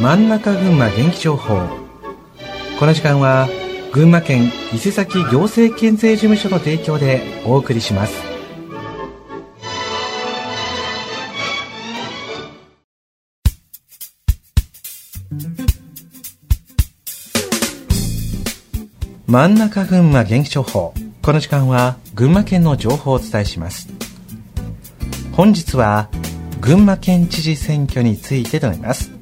[0.00, 1.60] 真ん中群馬元気情報。
[2.78, 3.48] この時間は
[3.92, 8.12] 群馬県伊勢崎行政県税事務所の提供でお送りします。
[19.26, 20.92] 真ん中群馬元気情報。
[21.22, 23.88] この時間は群馬県の情報をお伝えします。
[25.32, 26.08] 本日は
[26.60, 29.13] 群馬県知事選挙についてとなります。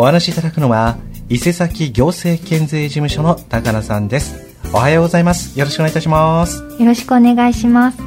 [0.00, 0.96] お話しいただくのは
[1.28, 4.56] 伊勢崎行政県税事務所の高野さんです。
[4.72, 5.58] おはようございます。
[5.58, 6.62] よろしくお願いいたします。
[6.78, 7.98] よろしくお願いします。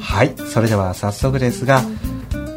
[0.00, 0.32] はい。
[0.48, 1.82] それでは早速ですが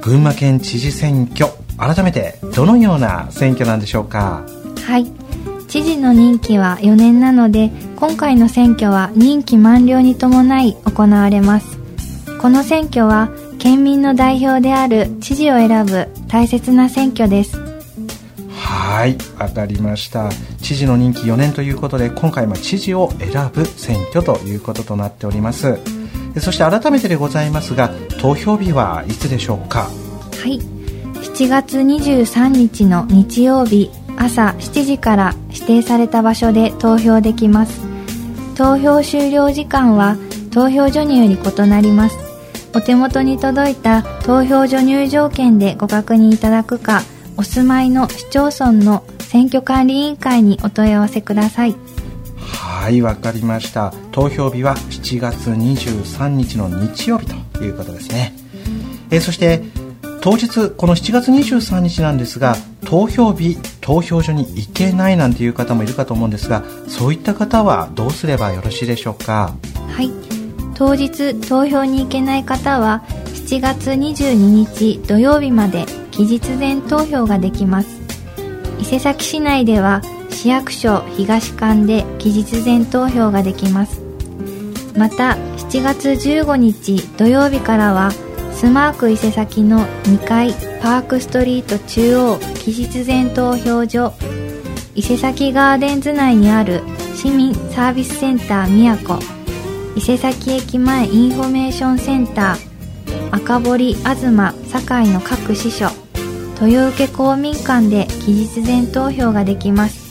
[0.02, 4.46] 群馬県知事選挙改めてどのような選挙なんでしょうか？
[4.86, 5.12] はい。
[5.68, 11.78] 知事の任期は4年なので今回の選挙は任期満了に伴い行われます。
[12.40, 17.67] この選挙は県民の代表である知事を選ぶ大切な選挙です
[18.78, 20.30] はいわかりました。
[20.62, 25.80] 知事の任期4年ということで今回も知事を選ぶ選挙ということとなっております。
[26.40, 29.84] そして改めてでございますが投票日はいつでしょうか？
[29.84, 29.90] は
[30.48, 30.60] い。
[30.60, 37.82] 7月23日の日曜日朝7時から指定された場所で投票できます。
[38.56, 40.16] 投票終了時間は
[40.52, 42.18] 投票所により異なります。
[42.76, 47.02] お手元に届いた投票所入場券でご確認いただくか
[47.38, 51.76] お住まいの市町村の選挙管理委員会にお問い合わせください。
[52.40, 53.94] はいわかりました。
[54.12, 58.34] 投票日は7月23日の日曜日ということですね。
[59.12, 59.62] えそして
[60.22, 69.54] 当日この7月23日なんですが投票日投票所に行けないなんていう方もいるかと思うんですがそういった方はどうすればよろしいでしょうか？
[69.90, 70.12] はい。
[70.74, 73.04] 当日投票に行けない方は
[73.48, 75.86] 7月22日土曜日まで
[76.18, 78.02] 期日前投票ができます。
[78.80, 80.02] 伊勢崎市内では
[80.32, 84.02] 市役所東館で期日前投票ができます。
[84.98, 88.12] また7月15日土曜日からは
[88.52, 94.12] スマーク伊勢崎の2階パークストリート中央期日前投票所。
[94.96, 96.82] 伊勢崎ガーデンズ内にある
[97.14, 99.20] 市民サービスセンター宮子。
[99.96, 106.07] 伊勢崎駅前インフォメーションセンター赤堀東境の各支所。
[106.60, 110.08] 豊受公民館で期日前投票ができます。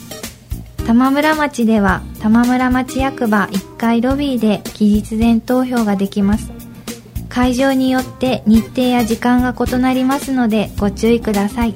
[0.85, 6.51] 玉村町では玉村町役場1階ロビーで期日前投票ができます。
[7.27, 11.75] 会場によって日程や時間が異なりますのでご注意ください。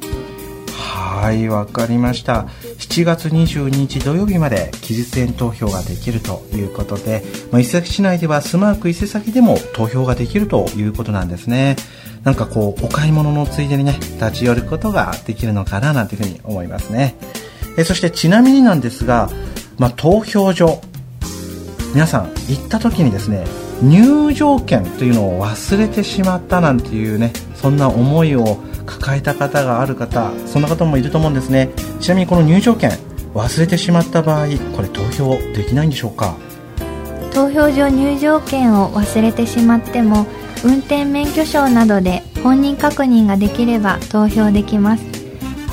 [1.22, 2.48] はいわかりました。
[2.80, 11.76] 7月22日土曜日まで期日前投票ができるということで、まあ、伊勢崎市内ではスマーク伊勢崎でも投票ができるということなんですね。
[12.24, 17.16] なんかこうお買い物のついでにね立ち寄ることができるのかななんていうふうに思いますね。
[17.78, 19.30] えそしてちなみになんですが、
[19.78, 20.82] まあ、投票所
[21.94, 23.46] 皆さん行った時にですね
[23.82, 31.70] 入場券というのを忘れてしまったなんていうねそんな思いを抱えた方がある方そんな方もいると思うんですね。
[32.00, 32.92] ちなみにこの入場券
[33.34, 36.36] 忘れてしまった場合これ投票できないんでしょうか？
[37.34, 40.26] 投票所入場券を忘れてしまっても
[40.64, 45.04] 運転免許証などで本人確認ができれば投票できます。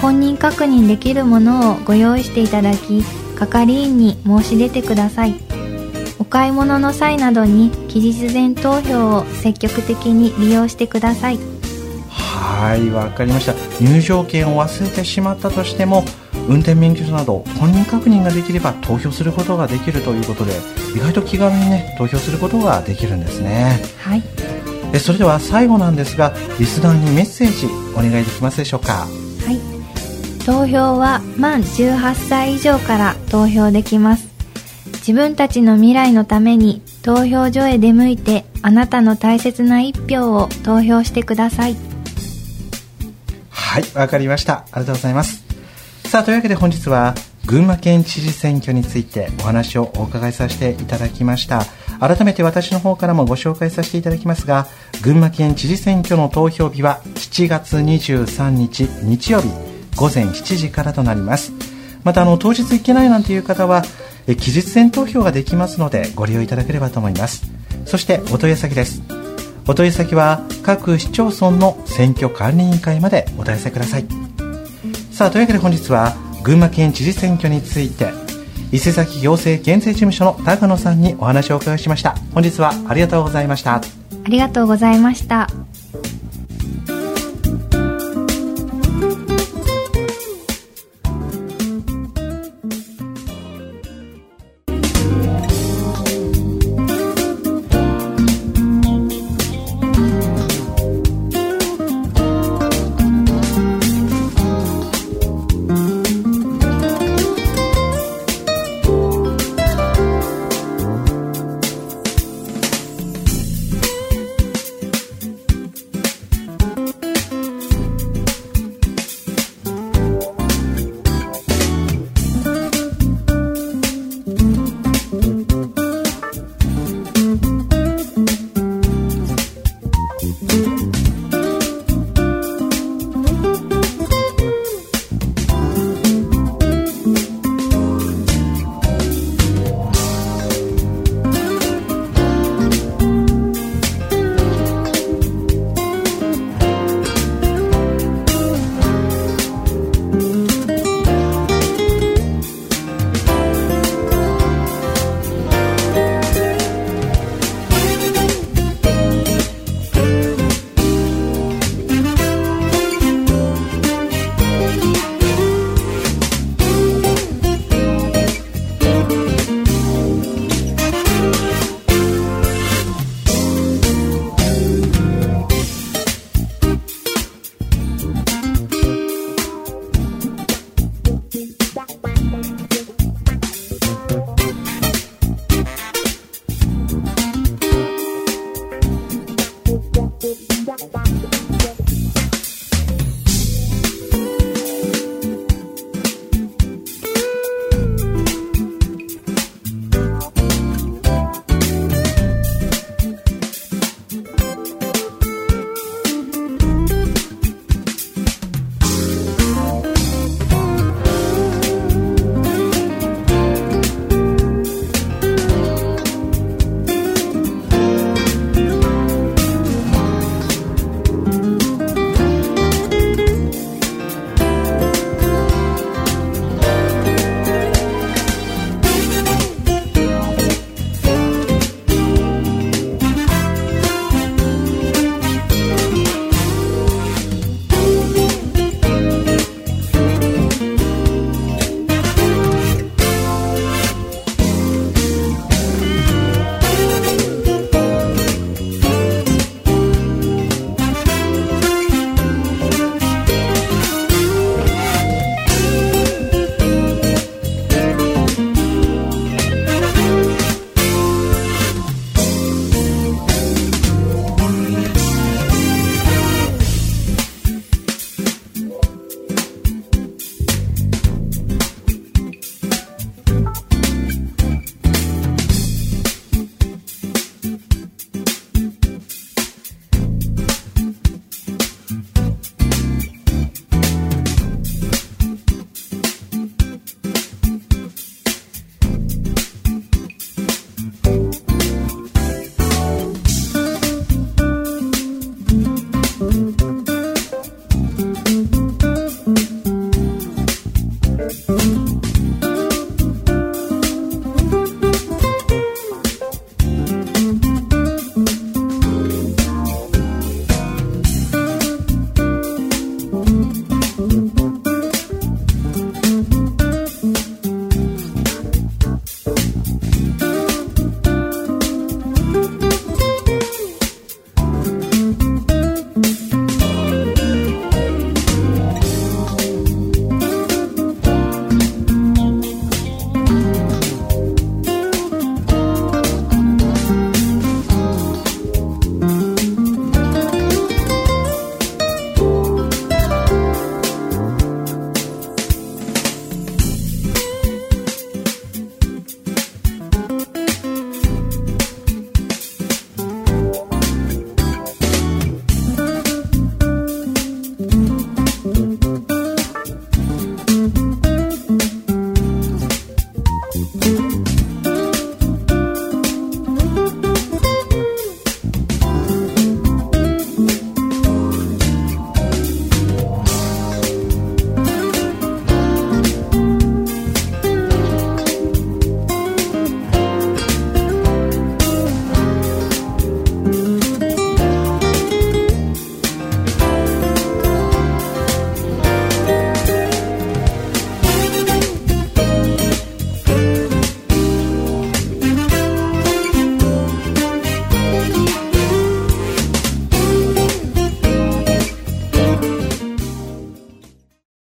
[0.00, 3.02] 本人確認できるものをご用意していただき
[3.36, 5.34] 係員に申し出てください。
[6.18, 11.38] お買い物の際などに期日前投票を積極的に利用してください。
[12.08, 13.54] はいわかりました。
[13.82, 16.04] 入場券を忘れてしまったとしても
[16.48, 20.52] 運転免許証など本人確認ができれば投票することができるということで
[20.96, 23.80] 意外と気軽にね投票することができるんですね。
[23.98, 24.22] はい
[24.92, 29.06] えそれでは最後なんですがリスナーにメッセージお願いできますでしょうか？
[29.46, 29.58] はい。
[30.44, 34.28] 投票は満18歳以上から投票できます。
[35.00, 41.76] 自分たちの未来のために投票所へ出向いてあなたの大切な一票を投票してください。
[43.50, 44.54] はいわかりました。
[44.54, 45.44] ありがとうございます。
[46.04, 47.14] さあというわけで本日は
[47.44, 51.64] 群馬県知事選挙についてお話をお伺いさせていただきました
[52.00, 54.66] 改めて私の方からもご紹介させていただきますが
[55.02, 59.48] 群馬県知事選挙の投票日は7月23日日曜日
[59.96, 61.52] 午前7時からとなります。
[62.04, 63.82] またあの当日行けないなんていう方は
[64.26, 67.50] 期日前投票ができますのでご利用いただければと思います。
[67.84, 69.02] そしてお問い合わせ先です。
[69.66, 74.06] お問い合わせ先は各市町村の選挙管理委員会までお問い合わせください。
[75.10, 76.14] さあというわけで本日は
[76.44, 78.27] 群馬県知事選挙について
[78.70, 82.16] 伊勢崎行政県政事務所の高野さんにお話をお伺いしました。
[82.34, 83.76] 本日はありがとうございました。
[83.76, 83.80] あ
[84.28, 85.48] りがとうございました。